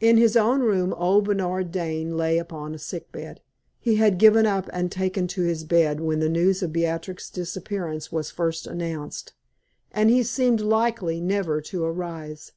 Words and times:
In 0.00 0.16
his 0.16 0.34
own 0.34 0.62
room 0.62 0.94
old 0.94 1.26
Bernard 1.26 1.70
Dane 1.72 2.16
lay 2.16 2.38
upon 2.38 2.74
a 2.74 2.78
sick 2.78 3.12
bed; 3.12 3.42
he 3.78 3.96
had 3.96 4.16
given 4.16 4.46
up 4.46 4.66
and 4.72 4.90
taken 4.90 5.26
to 5.26 5.42
his 5.42 5.62
bed 5.64 6.00
when 6.00 6.20
the 6.20 6.28
news 6.30 6.62
of 6.62 6.72
Beatrix's 6.72 7.28
disappearance 7.28 8.10
was 8.10 8.30
first 8.30 8.66
announced, 8.66 9.34
and 9.92 10.08
he 10.08 10.22
seemed 10.22 10.62
likely 10.62 11.20
never 11.20 11.60
to 11.60 11.84
arise. 11.84 12.52